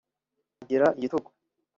Agira 0.63 0.87
igitugu 0.97 1.29